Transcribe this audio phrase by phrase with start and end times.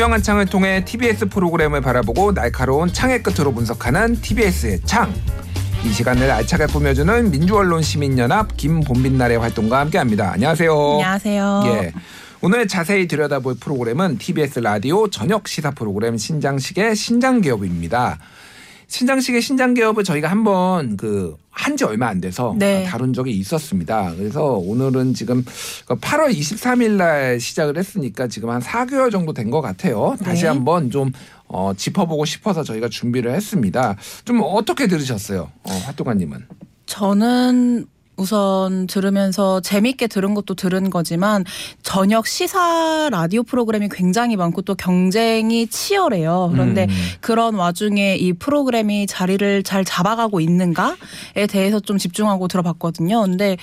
[0.00, 5.12] 투명한 창을 통해 TBS 프로그램을 바라보고 날카로운 창의 끝으로 분석하는 TBS의 창.
[5.84, 10.32] 이 시간을 알차게 꾸며주는 민주언론 시민연합 김본빈날의 활동과 함께합니다.
[10.32, 10.72] 안녕하세요.
[10.72, 11.62] 안녕하세요.
[11.66, 11.92] 예.
[12.40, 18.18] 오늘 자세히 들여다볼 프로그램은 TBS 라디오 저녁 시사 프로그램 신장식의 신장개업입니다.
[18.94, 22.84] 신장식의 신장 개업을 저희가 한번 그 한지 얼마 안 돼서 네.
[22.84, 24.12] 다룬 적이 있었습니다.
[24.16, 25.44] 그래서 오늘은 지금
[25.86, 30.16] 8월 23일 날 시작을 했으니까 지금 한 4개월 정도 된 것 같아요.
[30.22, 30.48] 다시 네.
[30.48, 31.12] 한번 좀
[31.46, 33.96] 어, 짚어보고 싶어서 저희가 준비를 했습니다.
[34.24, 35.50] 좀 어떻게 들으셨어요?
[35.64, 36.46] 어, 활동가님은?
[36.86, 37.86] 저는
[38.20, 41.44] 우선 들으면서 재밌게 들은 것도 들은 거지만
[41.82, 46.50] 저녁 시사 라디오 프로그램이 굉장히 많고 또 경쟁이 치열해요.
[46.52, 46.94] 그런데 음.
[47.22, 53.22] 그런 와중에 이 프로그램이 자리를 잘 잡아가고 있는가에 대해서 좀 집중하고 들어봤거든요.
[53.22, 53.56] 근데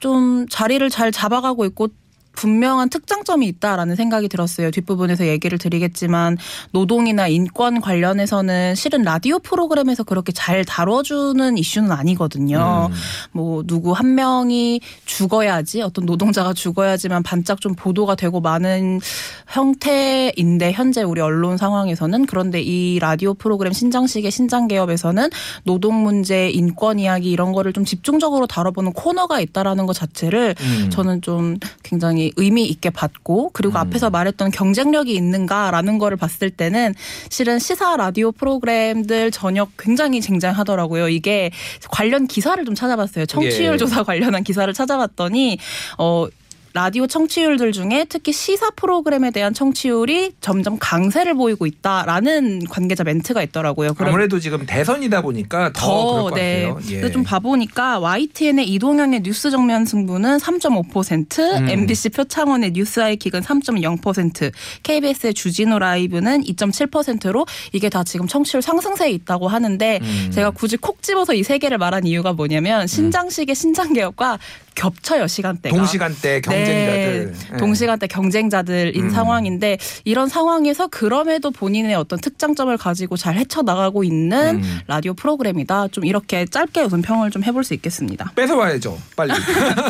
[0.00, 1.88] 좀 자리를 잘 잡아가고 있고
[2.32, 4.70] 분명한 특장점이 있다라는 생각이 들었어요.
[4.70, 6.38] 뒷부분에서 얘기를 드리겠지만
[6.72, 12.88] 노동이나 인권 관련해서는 실은 라디오 프로그램에서 그렇게 잘 다뤄주는 이슈는 아니거든요.
[12.90, 12.94] 음.
[13.32, 19.00] 뭐 누구 한 명이 죽어야지 어떤 노동자가 죽어야지만 반짝 좀 보도가 되고 많은
[19.48, 25.28] 형태인데 현재 우리 언론 상황에서는 그런데 이 라디오 프로그램 신장식의 신장 개업에서는
[25.64, 30.90] 노동 문제, 인권 이야기 이런 거를 좀 집중적으로 다뤄보는 코너가 있다라는 것 자체를 음.
[30.90, 33.76] 저는 좀 굉장히 의미 있게 봤고 그리고 음.
[33.76, 36.94] 앞에서 말했던 경쟁력이 있는가라는 거를 봤을 때는
[37.28, 41.08] 실은 시사 라디오 프로그램들 저녁 굉장히 쟁쟁하더라고요.
[41.08, 41.50] 이게
[41.90, 43.26] 관련 기사를 좀 찾아봤어요.
[43.26, 43.76] 청취율 예.
[43.76, 45.58] 조사 관련한 기사를 찾아봤더니
[45.98, 46.26] 어
[46.72, 53.94] 라디오 청취율들 중에 특히 시사 프로그램에 대한 청취율이 점점 강세를 보이고 있다라는 관계자 멘트가 있더라고요.
[53.94, 56.62] 그럼 아무래도 지금 대선이다 보니까 더, 것 네.
[56.68, 56.80] 같아요.
[56.88, 57.00] 예.
[57.00, 61.68] 근데 좀 봐보니까 YTN의 이동현의 뉴스 정면 승부는 3.5%, 음.
[61.68, 69.10] MBC 표창원의 뉴스 아이 킥은 3.0%, KBS의 주진우 라이브는 2.7%로 이게 다 지금 청취율 상승세에
[69.10, 70.30] 있다고 하는데 음.
[70.32, 74.38] 제가 굳이 콕 집어서 이 세 개를 말한 이유가 뭐냐면 신장식의 신장개업과
[74.76, 75.76] 겹쳐요 시간대가.
[75.76, 77.32] 동시간대 경 쟁자들.
[77.32, 77.56] 네, 예.
[77.56, 79.10] 동시간대 경쟁자들인 음.
[79.10, 84.78] 상황인데 이런 상황에서 그럼에도 본인의 어떤 특장점을 가지고 잘 헤쳐나가고 있는 음.
[84.86, 85.88] 라디오 프로그램이다.
[85.88, 88.32] 좀 이렇게 짧게 우선 평을 좀 해볼 수 있겠습니다.
[88.34, 89.32] 뺏어와야죠, 빨리.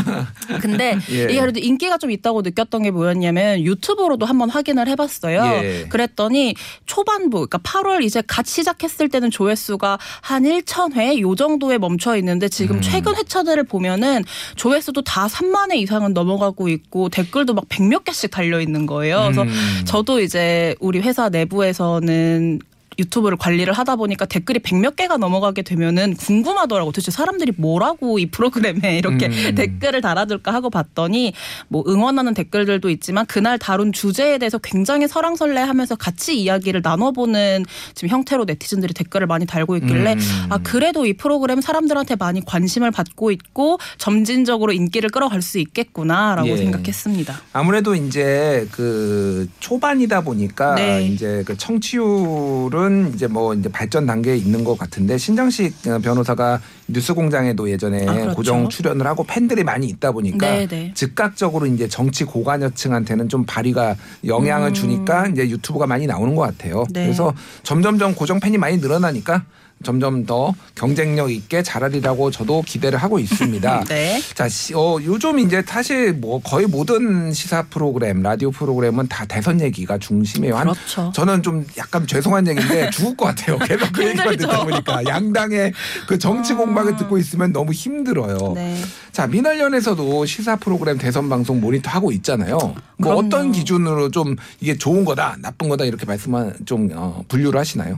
[0.61, 1.25] 근데 예.
[1.25, 5.43] 이게 그래도 인기가 좀 있다고 느꼈던 게 뭐였냐면 유튜브로도 한번 확인을 해봤어요.
[5.45, 5.87] 예.
[5.89, 6.55] 그랬더니
[6.87, 12.77] 초반부, 그러니까 8월 이제 갓 시작했을 때는 조회수가 한 1천 회요 정도에 멈춰 있는데 지금
[12.77, 12.81] 음.
[12.81, 14.25] 최근 회차들을 보면은
[14.57, 19.23] 조회수도 다 3만 회 이상은 넘어가고 있고 댓글도 막 백몇 개씩 달려 있는 거예요.
[19.23, 19.83] 그래서 음.
[19.87, 22.61] 저도 이제 우리 회사 내부에서는
[23.01, 26.93] 유튜브를 관리를 하다 보니까 댓글이 백몇 개가 넘어가게 되면은 궁금하더라고.
[26.93, 29.55] 도대체 사람들이 뭐라고 이 프로그램에 이렇게 음.
[29.55, 31.33] 댓글을 달아둘까 하고 봤더니
[31.69, 38.45] 뭐 응원하는 댓글들도 있지만 그날 다룬 주제에 대해서 굉장히 설왕설래하면서 같이 이야기를 나눠보는 지금 형태로
[38.45, 40.47] 네티즌들이 댓글을 많이 달고 있길래 음.
[40.51, 46.57] 아 그래도 이 프로그램 사람들한테 많이 관심을 받고 있고 점진적으로 인기를 끌어갈 수 있겠구나라고 예.
[46.57, 47.41] 생각했습니다.
[47.53, 51.07] 아무래도 이제 그 초반이다 보니까 네.
[51.07, 58.07] 이제 그 청취율은 이제 뭐 이제 발전 단계에 있는 것 같은데 신장식 변호사가 뉴스공장에도 예전에
[58.07, 58.35] 아, 그렇죠.
[58.35, 60.93] 고정 출연을 하고 팬들이 많이 있다 보니까 네, 네.
[60.95, 64.75] 즉각적으로 이제 정치 고관여층한테는 좀 발휘가 영향을 음.
[64.75, 66.85] 주니까 이제 유튜브가 많이 나오는 것 같아요.
[66.91, 67.05] 네.
[67.05, 69.45] 그래서 점점점 고정 팬이 많이 늘어나니까
[69.83, 73.85] 점점 더 경쟁력 있게 잘하리라고 저도 기대를 하고 있습니다.
[73.89, 74.21] 네.
[74.35, 79.61] 자, 시- 어, 요즘 이제 사실 뭐 거의 모든 시사 프로그램, 라디오 프로그램은 다 대선
[79.61, 80.57] 얘기가 중심이에요.
[80.57, 81.11] 한 그렇죠.
[81.15, 83.59] 저는 좀 약간 죄송한 얘기인데 죽을 것 같아요.
[83.59, 84.37] 계속 그 얘기만.
[84.37, 85.73] 듣다 보니까 양당의
[86.07, 86.57] 그 정치 아.
[86.57, 88.53] 공방을 듣고 있으면 너무 힘들어요.
[88.55, 88.77] 네.
[89.13, 92.59] 자, 민활련에서도 시사 프로그램 대선 방송 모니터 하고 있잖아요.
[92.59, 93.19] 뭐 그럼요.
[93.27, 97.97] 어떤 기준으로 좀 이게 좋은 거다, 나쁜 거다 이렇게 말씀만 좀 어, 분류를 하시나요?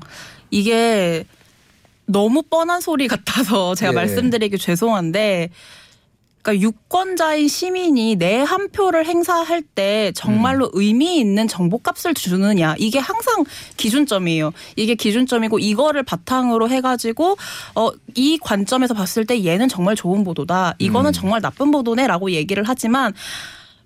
[0.50, 1.24] 이게
[2.12, 3.94] 너무 뻔한 소리 같아서 제가 예.
[3.94, 5.50] 말씀드리기 죄송한데
[6.42, 13.44] 그러니까 유권자인 시민이 내 한 표를 행사할 때 정말로 의미 있는 정보값을 주느냐 이게 항상
[13.76, 14.50] 기준점이에요.
[14.74, 17.36] 이게 기준점이고 이거를 바탕으로 해가지고
[17.76, 20.74] 어 이 관점에서 봤을 때 얘는 정말 좋은 보도다.
[20.78, 21.12] 이거는 음.
[21.12, 23.14] 정말 나쁜 보도네라고 얘기를 하지만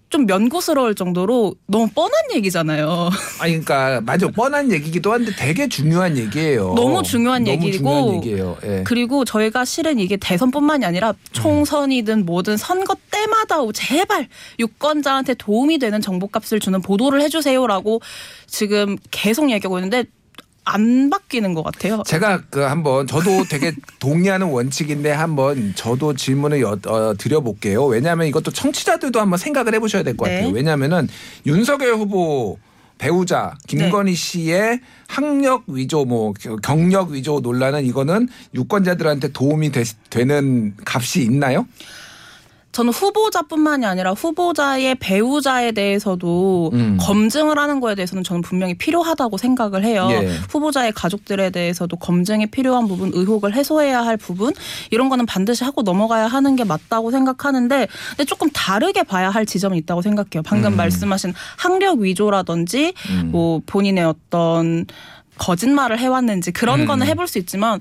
[0.09, 3.11] 좀 면구스러울 정도로 너무 뻔한 얘기잖아요.
[3.41, 6.75] 아니 그러니까 맞아 뻔한 얘기기도 한데 되게 중요한 얘기예요.
[6.75, 8.57] 너무 중요한 너무 얘기고 중요한 얘기예요.
[8.65, 8.85] 예.
[8.85, 14.29] 그리고 저희가 실은 이게 대선뿐만이 아니라 총선이든 뭐든 선거 때마다 제발
[14.61, 18.01] 유권자한테 도움이 되는 정보값을 주는 보도를 해주세요라고
[18.47, 20.05] 지금 계속 얘기하고 있는데
[20.67, 22.03] 안 바뀌는 것 같아요.
[22.05, 27.87] 제가 그 한번 저도 되게 동의하는 원칙인데 한번 저도 질문을 여, 어, 드려볼게요.
[27.87, 30.35] 왜냐하면 이것도 청취자들도 한번 생각을 해보셔야 될것 네.
[30.35, 30.53] 같아요.
[30.53, 31.09] 왜냐하면은
[31.47, 32.59] 윤석열 후보
[32.99, 36.33] 배우자 김건희 씨의 학력 위조 뭐
[36.63, 41.67] 경력 위조 논란은 이거는 유권자들한테 도움이 되, 되는 값이 있나요?
[42.77, 46.99] 저는 후보자뿐만이 아니라 후보자의 배우자에 대해서도 음.
[47.01, 50.07] 검증을 하는 거에 대해서는 저는 분명히 필요하다고 생각을 해요.
[50.11, 50.27] 예.
[50.51, 54.53] 후보자의 가족들에 대해서도 검증이 필요한 부분, 의혹을 해소해야 할 부분
[54.91, 59.79] 이런 거는 반드시 하고 넘어가야 하는 게 맞다고 생각하는데 근데 조금 다르게 봐야 할 지점이
[59.79, 60.43] 있다고 생각해요.
[60.45, 60.77] 방금 음.
[60.77, 63.31] 말씀하신 학력 위조라든지 음.
[63.33, 64.85] 뭐 본인의 어떤
[65.39, 66.87] 거짓말을 해왔는지 그런 음.
[66.87, 67.81] 거는 해볼 수 있지만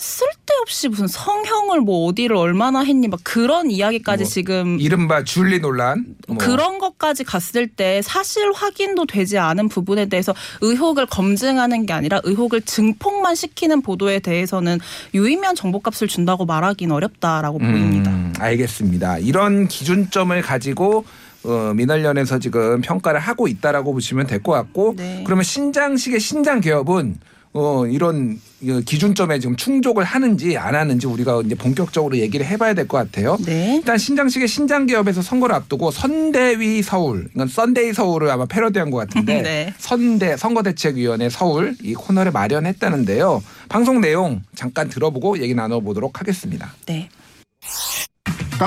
[0.00, 6.06] 쓸데없이 무슨 성형을 뭐 어디를 얼마나 했니 막 그런 이야기까지 뭐 지금 이른바 줄리 논란
[6.26, 6.38] 뭐.
[6.38, 12.62] 그런 것까지 갔을 때 사실 확인도 되지 않은 부분에 대해서 의혹을 검증하는 게 아니라 의혹을
[12.62, 14.78] 증폭만 시키는 보도에 대해서는
[15.12, 18.10] 유의미한 정보값을 준다고 말하기는 어렵다라고 보입니다.
[18.10, 19.18] 음, 알겠습니다.
[19.18, 21.04] 이런 기준점을 가지고
[21.44, 25.22] 어, 민언련에서 지금 평가를 하고 있다라고 보시면 될 것 같고 네.
[25.26, 27.18] 그러면 신장식의 신장 개업은
[27.52, 28.49] 어, 이런 이
[28.84, 33.38] 기준점에 지금 충족을 하는지 안 하는지 우리가 이제 본격적으로 얘기를 해봐야 될 것 같아요.
[33.44, 33.76] 네.
[33.76, 39.40] 일단 신장식의 신장 개업에서 선거를 앞두고 선대위 서울, 이건 썬데이 서울을 아마 패러디한 것 같은데
[39.42, 39.74] 네.
[39.78, 43.42] 선대 선거대책위원회 서울 이 코너를 마련했다는데요.
[43.68, 46.72] 방송 내용 잠깐 들어보고 얘기 나눠보도록 하겠습니다.
[46.86, 47.08] 네.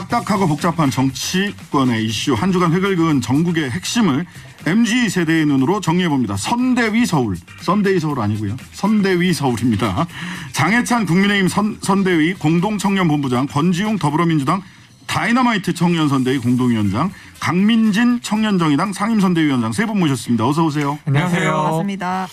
[0.04, 4.26] 딱딱하고 복잡한 정치권의 이슈 한 주간 획을 그은 전국의 핵심을
[4.66, 6.36] MG 세대의 눈으로 정리해 봅니다.
[6.36, 8.58] 선대위 서울, 선대위 서울 아니고요.
[8.72, 10.08] 선대위 서울입니다.
[10.52, 14.64] 장해찬 국민의힘 선, 선대위 공동청년본부장, 권지웅 더불어민주당
[15.06, 20.48] 다이너마이트 청년선대위 공동위원장, 강민진 청년정의당 상임선대위원장 세 분 모셨습니다.
[20.48, 20.98] 어서 오세요.
[21.06, 21.52] 안녕하세요.
[21.54, 22.28] 반갑습니다.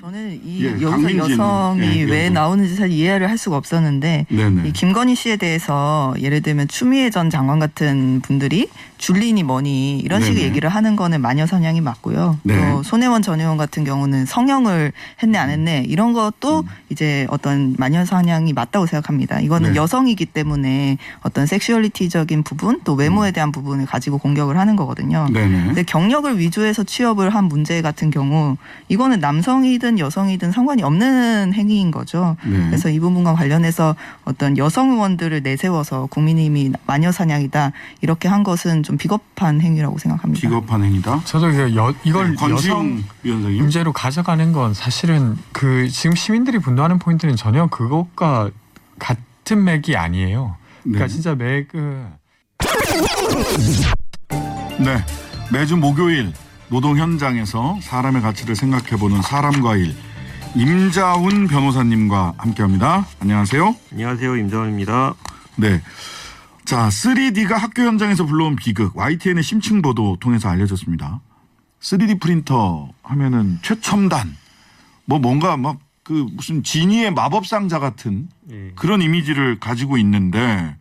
[0.00, 1.18] 저는 이 예, 여기서 강민진.
[1.18, 2.28] 여성이 예, 왜 예.
[2.30, 4.68] 나오는지 사실 이해를 할 수가 없었는데 네네.
[4.68, 8.68] 이 김건희 씨에 대해서 예를 들면 추미애 전 장관 같은 분들이
[8.98, 10.46] 줄리니 뭐니 이런 식의 네네.
[10.46, 12.38] 얘기를 하는 거는 마녀 사냥이 맞고요.
[12.44, 12.70] 네.
[12.70, 14.92] 또 손혜원 전 의원 같은 경우는 성형을
[15.22, 19.40] 했네 안 했네 이런 것도 이제 어떤 마녀 사냥이 맞다고 생각합니다.
[19.40, 19.72] 이거는 음.
[19.72, 19.80] 네.
[19.80, 25.26] 여성이기 때문에 어떤 섹슈얼리티적인 부분 또 외모에 대한 부분을 가지고 공격을 하는 거거든요.
[25.28, 25.32] 음.
[25.32, 25.64] 네네.
[25.66, 28.56] 근데 경력을 위조해서 취업을 한 문제 같은 경우
[28.88, 32.36] 이거는 남성이든 여성이든 상관이 없는 행위인 거죠.
[32.44, 32.66] 네.
[32.66, 33.94] 그래서 이 부분과 관련해서
[34.24, 37.70] 어떤 여성 의원들을 내세워서 국민의힘이 마녀 사냥이다
[38.00, 40.40] 이렇게 한 것은 좀 비겁한 행위라고 생각합니다.
[40.40, 41.22] 비겁한 행위다.
[41.24, 43.58] 저도 그 여, 이걸 네, 여성 위원장님.
[43.58, 48.50] 문제로 가져가는 건 사실은 그 지금 시민들이 분노하는 포인트는 전혀 그것과
[48.98, 50.56] 같은 맥이 아니에요.
[50.82, 51.12] 그러니까 네.
[51.12, 52.06] 진짜 맥은
[54.78, 55.04] 네.
[55.52, 56.32] 매주 목요일
[56.70, 59.94] 노동 현장에서 사람의 가치를 생각해보는 사람과 일
[60.54, 63.06] 임자훈 변호사님과 함께합니다.
[63.20, 63.74] 안녕하세요.
[63.92, 65.14] 안녕하세요 임정원입니다.
[65.56, 65.82] 네.
[66.64, 71.20] 자, 3D가 학교 현장에서 불러온 비극 YTN의 심층 보도 통해서 알려졌습니다.
[71.80, 74.36] 3D 프린터 하면은 최첨단
[75.04, 78.72] 뭐 뭔가 막 그 무슨 지니의 마법 상자 같은 예.
[78.76, 80.74] 그런 이미지를 가지고 있는데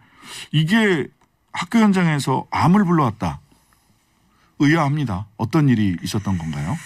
[0.54, 1.06] 이게
[1.52, 3.42] 학교 현장에서 암을 불러왔다.
[4.60, 5.26] 의아합니다.
[5.38, 6.78] 어떤 일이 있었던 건가요?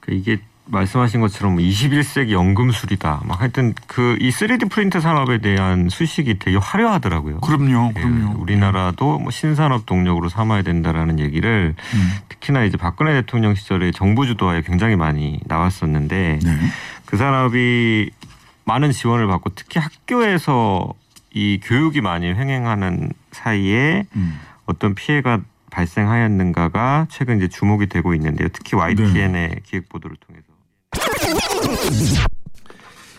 [0.00, 3.22] 그 이게 말씀하신 것처럼 21세기 연금술이다.
[3.24, 7.40] 막 하여튼 그 이 3D 프린터 산업에 대한 수식이 되게 화려하더라고요.
[7.40, 8.40] 그럼요, 예, 그럼요.
[8.40, 12.10] 우리나라도 뭐 신산업 동력으로 삼아야 된다라는 얘기를 음.
[12.30, 16.58] 특히나 이제 박근혜 대통령 시절에 정부 주도하에 굉장히 많이 나왔었는데 네.
[17.04, 18.10] 그 산업이
[18.64, 20.94] 많은 지원을 받고 특히 학교에서
[21.34, 24.40] 이 교육이 많이 횡행하는 사이에 음.
[24.64, 25.40] 어떤 피해가
[25.74, 28.48] 발생하였는가가 최근 이제 주목이 되고 있는데요.
[28.52, 29.56] 특히 YTN의 네.
[29.64, 30.54] 기획 보도를 통해서.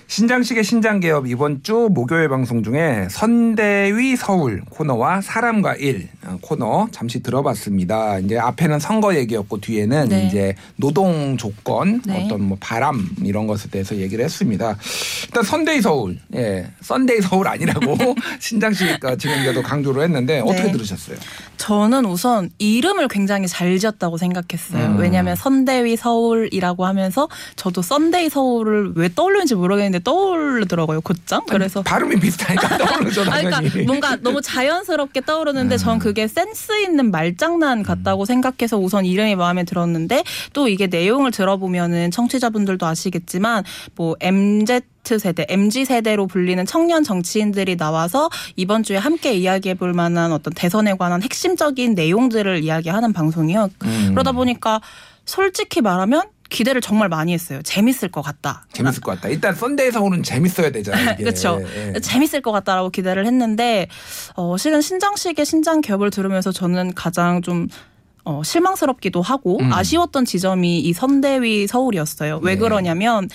[0.08, 7.22] 신장식의 신장개업 이번 주 목요일 방송 중에 선대위 서울 코너와 사람과 일 어, 코너 잠시
[7.22, 8.20] 들어봤습니다.
[8.20, 10.28] 이제 앞에는 선거 얘기였고 뒤에는 네.
[10.28, 12.24] 이제 노동 조건 네.
[12.24, 14.78] 어떤 뭐 바람 이런 것에 대해서 얘기를 했습니다.
[15.26, 17.98] 일단 선대위 서울, 예, 썬데이 서울 아니라고
[18.40, 20.72] 신장식 어, 진행자도 강조를 했는데 어떻게 네.
[20.72, 21.18] 들으셨어요?
[21.66, 24.86] 저는 우선 이름을 굉장히 잘 지었다고 생각했어요.
[24.86, 24.98] 음.
[25.00, 31.02] 왜냐하면 선대위 서울이라고 하면서 저도 썬데이 서울을 왜 떠올리는지 모르겠는데 떠오르더라고요.
[31.02, 31.42] 곧장.
[31.50, 33.70] 그래서 발음이 비슷하니까 떠오르죠 아, 당연히.
[33.70, 39.64] 그러니까 뭔가 너무 자연스럽게 떠오르는데 전 그게 센스 있는 말장난 같다고 생각해서 우선 이름이 마음에
[39.64, 43.64] 들었는데 또 이게 내용을 들어보면은 청취자분들도 아시겠지만
[43.96, 44.82] 뭐 MZ
[45.20, 50.96] 세대, MG 세대로 불리는 청년 정치인들이 나와서 이번 주에 함께 이야기해 볼 만한 어떤 대선에
[50.96, 53.70] 관한 핵심적인 내용들을 이야기하는 방송이요.
[53.84, 54.08] 음.
[54.12, 54.82] 그러다 보니까
[55.26, 57.62] 솔직히 말하면 기대를 정말 많이 했어요.
[57.64, 58.66] 재밌을 것 같다.
[58.72, 59.30] 재밌을 것 같다.
[59.30, 61.16] 일단 썬데이 서울은 재밌어야 되잖아요.
[61.18, 61.62] 그렇죠.
[61.76, 62.00] 예.
[62.00, 63.88] 재밌을 것 같다라고 기대를 했는데
[64.36, 67.68] 어, 실은 신장식의 신장 기업을 들으면서 저는 가장 좀
[68.26, 69.72] 어, 실망스럽기도 하고 음.
[69.72, 72.40] 아쉬웠던 지점이 이 선대위 서울이었어요.
[72.42, 72.60] 왜 네.
[72.60, 73.30] 그러냐면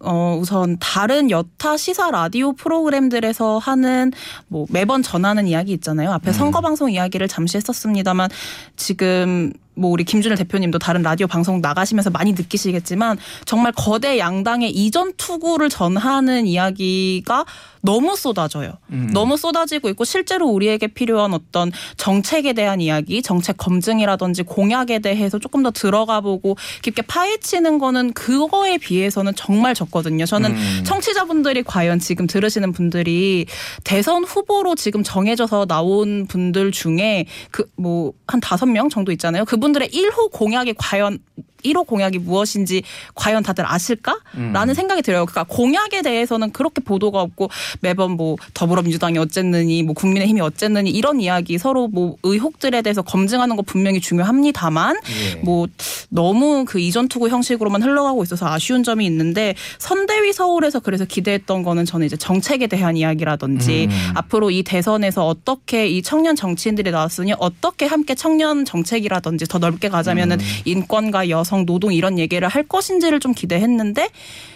[0.00, 4.12] 어, 우선 다른 여타 시사 라디오 프로그램들에서 하는
[4.48, 6.12] 뭐 매번 전하는 이야기 있잖아요.
[6.12, 8.28] 앞에 선거 방송 이야기를 잠시 했었습니다만
[8.76, 15.12] 지금 뭐 우리 김준일 대표님도 다른 라디오 방송 나가시면서 많이 느끼시겠지만 정말 거대 양당의 이전
[15.16, 17.44] 투구를 전하는 이야기가
[17.82, 18.72] 너무 쏟아져요.
[19.12, 25.62] 너무 쏟아지고 있고 실제로 우리에게 필요한 어떤 정책에 대한 이야기, 정책 검증이라든지 공약에 대해서 조금
[25.62, 30.26] 더 들어가 보고 깊게 파헤치는 거는 그거에 비해서는 정말 적거든요.
[30.26, 30.82] 저는 음.
[30.84, 33.46] 청취자분들이 과연 지금 들으시는 분들이
[33.84, 39.44] 대선 후보로 지금 정해져서 나온 분들 중에 그 뭐 한 다섯 명 정도 있잖아요.
[39.44, 41.18] 그분 들의 1호 공약이 과연
[41.64, 42.82] 1호 공약이 무엇인지
[43.14, 45.26] 과연 다들 아실까라는 생각이 들어요.
[45.26, 51.58] 그러니까 공약에 대해서는 그렇게 보도가 없고 매번 뭐 더불어민주당이 어쨌느니 뭐 국민의힘이 어쨌느니 이런 이야기
[51.58, 55.34] 서로 뭐 의혹들에 대해서 검증하는 거 분명히 중요합니다만 예.
[55.36, 55.66] 뭐
[56.08, 61.84] 너무 그 이전 투구 형식으로만 흘러가고 있어서 아쉬운 점이 있는데 선대위 서울에서 그래서 기대했던 거는
[61.84, 64.12] 저는 이제 정책에 대한 이야기라든지 음.
[64.14, 70.40] 앞으로 이 대선에서 어떻게 이 청년 정치인들이 나왔으니 어떻게 함께 청년 정책이라든지 더 넓게 가자면은
[70.40, 70.46] 음.
[70.64, 74.10] 인권과 여성 노동 이런 얘기를 할 것인지를 좀 기대했는데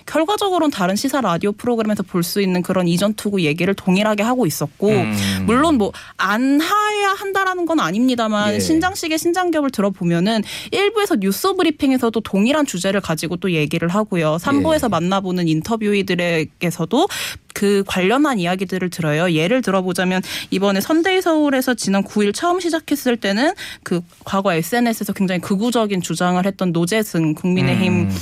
[0.07, 5.45] 결과적으로는 다른 시사 라디오 프로그램에서 볼 수 있는 그런 이전투구 얘기를 동일하게 하고 있었고 음.
[5.47, 8.61] 물론 뭐 안 해야 한다라는 건 아닙니다만 예.
[8.61, 14.39] 신장식의 신장개업을 들어보면은 일부에서 뉴스 브리핑에서도 동일한 주제를 가지고 또 얘기를 하고요.
[14.39, 14.89] 삼부에서 예.
[14.91, 17.09] 만나보는 인터뷰이들에게서도
[17.55, 19.33] 그 관련한 이야기들을 들어요.
[19.33, 23.53] 예를 들어보자면 이번에 선대위 서울에서 지난 9일 처음 시작했을 때는
[23.83, 28.17] 그 과거 SNS에서 굉장히 극우적인 주장을 했던 노재승 국민의힘 음.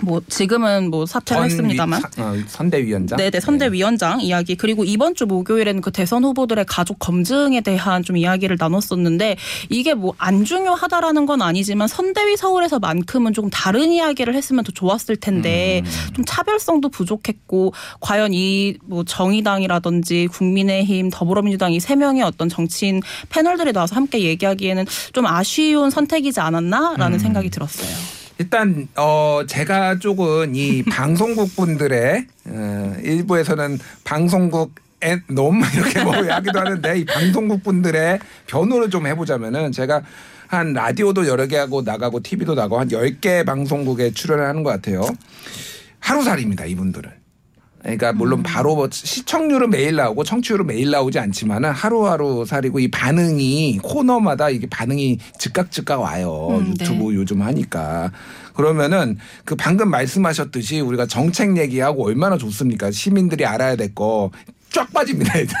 [0.00, 2.00] 뭐 지금은 뭐 사퇴를 했습니다만.
[2.00, 3.16] 선- 어, 선대위원장.
[3.18, 4.56] 네네 선대위원장 이야기.
[4.56, 9.36] 그리고 이번 주 목요일에는 그 대선 후보들의 가족 검증에 대한 좀 이야기를 나눴었는데
[9.70, 15.82] 이게 뭐 안 중요하다라는 건 아니지만 선대위 서울에서만큼은 조금 다른 이야기를 했으면 더 좋았을 텐데
[16.14, 23.72] 좀 차별성도 부족했고 과연 이 뭐 정의당이라든지 국민의힘 더불어민주당 이 세 명의 어떤 정치인 패널들이
[23.72, 28.17] 나와서 함께 얘기하기에는 좀 아쉬운 선택이지 않았나라는 생각이 들었어요.
[28.38, 36.58] 일단 어 제가 쪽은 이 방송국 분들의 어, 일부에서는 방송국 에 너무 이렇게 뭐 이야기도
[36.58, 38.18] 하는데 이 방송국 분들의
[38.48, 40.02] 변호를 좀 해보자면은 제가
[40.48, 45.02] 한 라디오도 여러 개 하고 나가고 TV도 나가고 한 10개 방송국에 출연을 하는 것 같아요.
[46.00, 47.10] 하루살이입니다, 이분들은.
[47.80, 53.78] 그러니까 물론 바로 뭐 시청률은 매일 나오고 청취율은 매일 나오지 않지만은 하루하루 살이고 이 반응이
[53.82, 56.48] 코너마다 이게 반응이 즉각 즉각 와요.
[56.60, 58.10] 음, 유튜브 요즘 하니까.
[58.54, 62.90] 그러면은 그 방금 말씀하셨듯이 우리가 정책 얘기하고 얼마나 좋습니까?
[62.90, 64.30] 시민들이 알아야 될 거
[64.70, 65.38] 쫙 빠집니다.
[65.38, 65.60] 일단.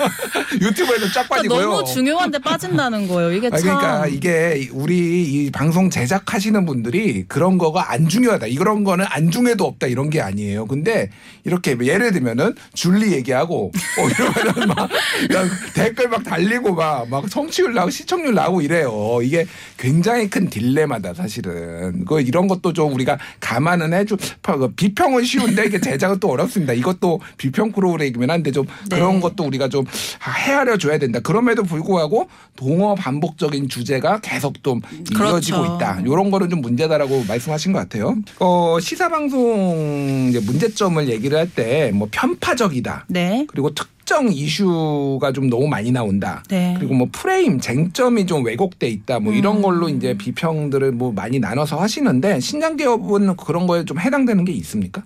[0.60, 1.60] 유튜브에서 쫙 그러니까 빠지고요.
[1.60, 3.32] 너무 중요한데 빠진다는 거예요.
[3.32, 3.78] 이게 아, 참.
[3.78, 8.46] 그러니까 이게 우리 이 방송 제작하시는 분들이 그런 거가 안 중요하다.
[8.46, 9.88] 이런 거는 안중에도 없다.
[9.88, 10.66] 이런 게 아니에요.
[10.66, 11.10] 근데
[11.44, 14.88] 이렇게 예를 들면은 줄리 얘기하고 어 이러면은 막
[15.74, 19.18] 댓글 막 달리고 막, 막 성취율 나고 시청률 나고 이래요.
[19.22, 19.46] 이게
[19.76, 22.04] 굉장히 큰 딜레마다 사실은.
[22.04, 26.72] 그 이런 것도 좀 우리가 감안은 해주 그 비평은 쉬운데 이게 제작은 또 어렵습니다.
[26.72, 28.96] 이것도 비평 프로그램이긴 한데 좀 네.
[28.96, 29.84] 그런 것도 우리가 좀
[30.46, 31.18] 헤아려 줘야 된다.
[31.18, 35.18] 그럼에도 불구하고 동어 반복적인 주제가 계속 좀 이어지고
[35.62, 35.74] 그렇죠.
[35.76, 36.00] 있다.
[36.02, 38.14] 이런 거는 좀 문제다라고 말씀하신 것 같아요.
[38.38, 43.06] 어, 시사 방송 문제점을 얘기를 할 때 뭐 편파적이다.
[43.08, 43.46] 네.
[43.48, 46.42] 그리고 특정 이슈가 좀 너무 많이 나온다.
[46.48, 46.74] 네.
[46.78, 49.18] 그리고 뭐 프레임 쟁점이 좀 왜곡돼 있다.
[49.20, 49.62] 뭐 이런 음.
[49.62, 55.02] 걸로 이제 비평들을 뭐 많이 나눠서 하시는데 신장 기업은 그런 거에 좀 해당되는 게 있습니까?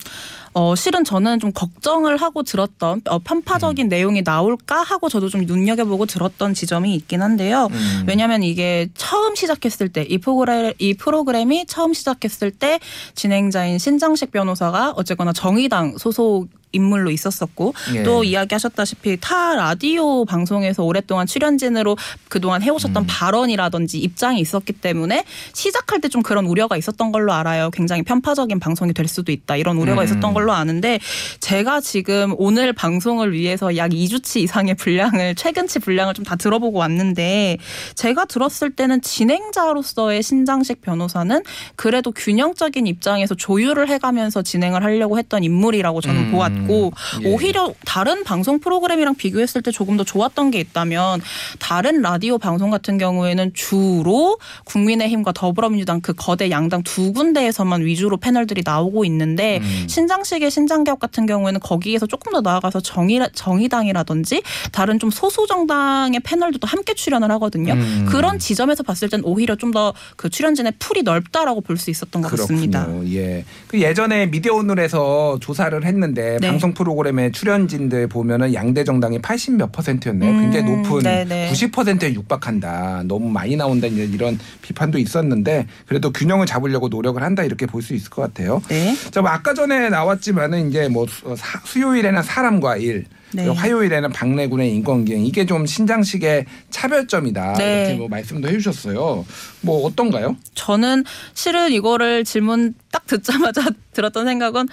[0.58, 3.88] 어, 실은 저는 좀 걱정을 하고 들었던 어, 편파적인 음.
[3.88, 7.68] 내용이 나올까 하고 저도 좀 눈여겨보고 들었던 지점이 있긴 한데요.
[7.70, 8.04] 음.
[8.08, 12.80] 왜냐하면 이게 처음 시작했을 때 이 프로그램 이 프로그램이 처음 시작했을 때
[13.14, 18.02] 진행자인 신장식 변호사가 어쨌거나 정의당 소속 인물로 있었었고 예.
[18.02, 21.96] 또 이야기하셨다시피 타 라디오 방송에서 오랫동안 출연진으로
[22.28, 23.06] 그동안 해오셨던 음.
[23.08, 25.24] 발언이라든지 입장이 있었기 때문에
[25.54, 27.70] 시작할 때 좀 그런 우려가 있었던 걸로 알아요.
[27.70, 30.04] 굉장히 편파적인 방송이 될 수도 있다 이런 우려가 음.
[30.04, 31.00] 있었던 걸로 아는데
[31.40, 37.56] 제가 지금 오늘 방송을 위해서 약 2주치 이상의 분량을 최근치 분량을 좀 다 들어보고 왔는데
[37.94, 41.42] 제가 들었을 때는 진행자로서의 신장식 변호사는
[41.74, 46.32] 그래도 균형적인 입장에서 조율을 해가면서 진행을 하려고 했던 인물이라고 저는 음.
[46.32, 47.32] 보았고 예.
[47.32, 51.22] 오히려 다른 방송 프로그램이랑 비교했을 때 조금 더 좋았던 게 있다면
[51.58, 58.62] 다른 라디오 방송 같은 경우에는 주로 국민의힘과 더불어민주당 그 거대 양당 두 군데에서만 위주로 패널들이
[58.66, 59.84] 나오고 있는데 음.
[59.88, 64.42] 신장식 신장식의 신장 개혁 같은 경우에는 거기에서 조금 더 나아가서 정의 정의당이라든지
[64.72, 67.74] 다른 좀 소수 정당의 패널도 또 함께 출연을 하거든요.
[67.74, 68.06] 음.
[68.08, 72.30] 그런 지점에서 봤을 땐 오히려 좀 더 그 출연진의 풀이 넓다라고 볼 수 있었던 것
[72.30, 72.86] 같습니다.
[72.86, 73.14] 그렇군요.
[73.14, 73.44] 예.
[73.68, 76.48] 그 예전에 미디어 오늘에서 조사를 했는데 네.
[76.48, 80.30] 방송 프로그램의 출연진들 보면은 양대 정당이 80 몇 퍼센트였네요.
[80.30, 81.52] 음, 굉장히 높은 네네.
[81.52, 83.02] 90%에 육박한다.
[83.04, 88.10] 너무 많이 나온다 이런 비판도 있었는데 그래도 균형을 잡으려고 노력을 한다 이렇게 볼 수 있을
[88.10, 88.60] 것 같아요.
[88.68, 88.96] 네.
[89.12, 93.46] 자, 뭐 아까 전에 나왔 지만은 이제 뭐 수- 사- 수요일에는 사람과 일, 네.
[93.46, 97.80] 화요일에는 박래군의 인권기행 이게 좀 신장식의 차별점이다 네.
[97.82, 99.24] 이렇게 뭐 말씀도 해주셨어요.
[99.60, 100.36] 뭐 어떤가요?
[100.54, 104.68] 저는 실은 이거를 질문 딱 듣자마자 들었던 생각은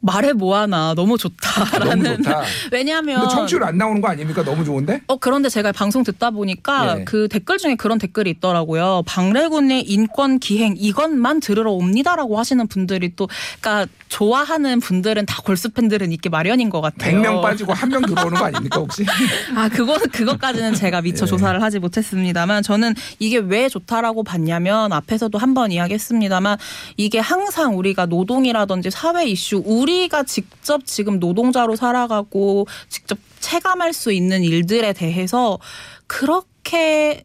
[0.00, 2.42] 말해 뭐하나 너무 너무 좋다라는 좋다.
[2.70, 4.44] 왜냐하면 청취율 안 나오는 거 아닙니까?
[4.44, 5.00] 너무 좋은데?
[5.06, 7.04] 어 그런데 제가 방송 듣다 보니까 예.
[7.04, 9.04] 그 댓글 중에 그런 댓글이 있더라고요.
[9.06, 13.26] 박래군의 인권 기행 이것만 들으러 옵니다라고 하시는 분들이 또
[13.60, 17.22] 그러니까 좋아하는 분들은 다 골수 팬들은 있기 마련인 것 같아요.
[17.22, 19.06] 100명 빠지고 한 명 들어오는 거 아닙니까 혹시?
[19.56, 21.26] 아, 그거 그것까지는 제가 미처 예.
[21.26, 26.58] 조사를 하지 못했습니다만 저는 이게 왜 좋다라고 봤냐면 앞에서도 한 번 이야기했습니다만
[26.98, 34.42] 이게 항상 우리가 노동이라든지 사회 이슈 우리가 직접 지금 노동자로 살아가고 직접 체감할 수 있는
[34.42, 35.58] 일들에 대해서
[36.06, 37.24] 그렇게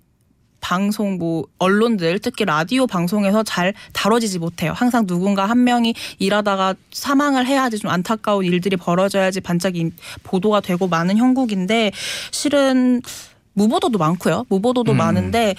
[0.63, 4.71] 방송 뭐 언론들 특히 라디오 방송에서 잘 다뤄지지 못해요.
[4.73, 9.91] 항상 누군가 한 명이 일하다가 사망을 해야지 좀 안타까운 일들이 벌어져야지 반짝이
[10.23, 11.91] 보도가 되고 많은 형국인데
[12.31, 13.01] 실은
[13.53, 14.45] 무보도도 많고요.
[14.47, 14.97] 무보도도 음.
[14.97, 15.55] 많은데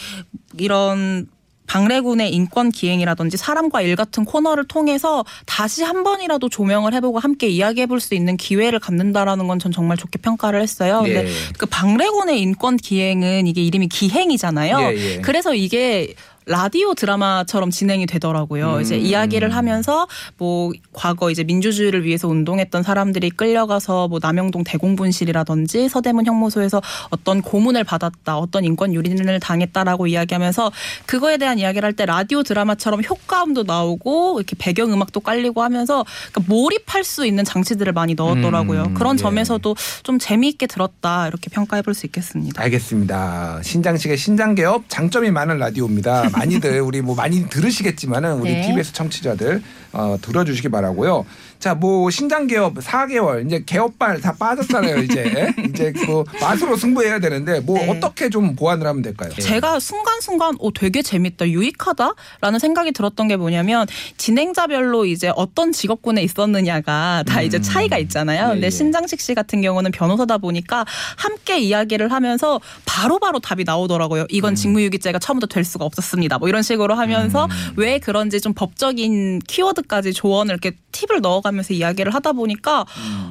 [0.57, 1.29] 이런
[1.67, 7.87] 박래군의 인권 기행이라든지 사람과 일 같은 코너를 통해서 다시 한 번이라도 조명을 해보고 함께 이야기해
[7.87, 11.01] 볼 수 있는 기회를 갖는다라는 건 전 정말 좋게 평가를 했어요.
[11.05, 11.33] 근데 예.
[11.57, 14.79] 그 박래군의 인권 기행은 이게 이름이 기행이잖아요.
[14.81, 15.21] 예, 예.
[15.21, 16.15] 그래서 이게
[16.47, 18.77] 라디오 드라마처럼 진행이 되더라고요.
[18.77, 18.81] 음.
[18.83, 26.27] 이제 이야기를 하면서 뭐 과거 이제 민주주의를 위해서 운동했던 사람들이 끌려가서 뭐 남영동 대공분실이라든지 서대문
[26.27, 30.71] 형무소에서 어떤 고문을 받았다, 어떤 인권 유린을 당했다라고 이야기하면서
[31.07, 36.53] 그거에 대한 이야기를 할 때 라디오 드라마처럼 효과음도 나오고 이렇게 배경 음악도 깔리고 하면서 그러니까
[36.53, 38.83] 몰입할 수 있는 장치들을 많이 넣었더라고요.
[38.89, 39.23] 음, 그런 예.
[39.23, 42.61] 점에서도 좀 재미있게 들었다 이렇게 평가해 볼 수 있겠습니다.
[42.61, 43.61] 알겠습니다.
[43.63, 46.25] 신장식의 신장 개업 장점이 많은 라디오입니다.
[46.37, 48.63] 많이들 우리 뭐 많이 들으시겠지만은 우리 네.
[48.63, 51.25] TBS 청취자들 어, 들어주시기 바라고요.
[51.65, 54.99] 자, 뭐 신장 개업 4개월 이제 개업발 다 빠졌잖아요.
[54.99, 57.89] 이제 이제 뭐 맛으로 승부해야 되는데 뭐 네.
[57.89, 59.31] 어떻게 좀 보완을 하면 될까요?
[59.41, 63.87] 제가 순간순간 오 되게 재밌다 유익하다라는 생각이 들었던 게 뭐냐면
[64.19, 68.49] 진행자별로 이제 어떤 직업군에 있었느냐가 다 이제 차이가 있잖아요.
[68.49, 68.71] 예, 근데 예.
[68.71, 70.85] 신장식 씨 같은 경우는 변호사다 보니까
[71.17, 74.27] 함께 이야기를 하면서 바로바로 답이 나오더라고요.
[74.29, 76.24] 이건 직무유기죄가 처음부터 될 수가 없었습니다.
[76.39, 82.33] 뭐 이런 식으로 하면서 왜 그런지 좀 법적인 키워드까지 조언을 이렇게 팁을 넣어가면서 이야기를 하다
[82.33, 82.87] 보니까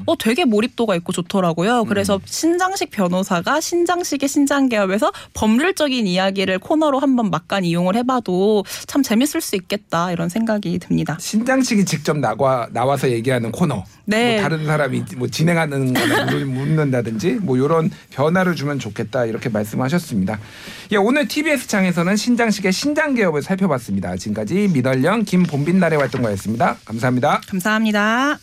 [0.05, 1.85] 어 되게 몰입도가 있고 좋더라고요.
[1.85, 9.41] 그래서 신장식 변호사가 신장식의 신장 개업에서 법률적인 이야기를 코너로 한번 막간 이용을 해봐도 참 재밌을
[9.41, 11.17] 수 있겠다 이런 생각이 듭니다.
[11.19, 13.83] 신장식이 직접 나와 나와서 얘기하는 코너.
[14.05, 14.33] 네.
[14.33, 20.39] 뭐 다른 사람이 뭐 진행하는 거나 물- 묻는다든지 뭐 이런 변화를 주면 좋겠다 이렇게 말씀하셨습니다.
[20.91, 24.17] 예, 오늘 TBS 창에서는 신장식의 신장 개업을 살펴봤습니다.
[24.17, 26.77] 지금까지 민얼령 김본빈날의 활동가였습니다.
[26.83, 27.39] 감사합니다.
[27.53, 28.39] 감사합니다.